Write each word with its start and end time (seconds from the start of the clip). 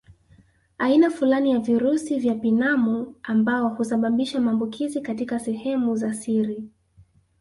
Aina 0.77 1.09
fulani 1.11 1.51
ya 1.51 1.59
virusi 1.59 2.19
vya 2.19 2.35
pinamu 2.35 3.15
ambao 3.23 3.69
husababisha 3.69 4.39
maambukizi 4.41 5.01
katika 5.01 5.39
sehemu 5.39 5.95
za 5.95 6.13
siri 6.13 6.63